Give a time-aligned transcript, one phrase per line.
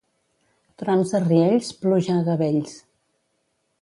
[0.83, 2.75] Trons a Riells, pluja a gavells.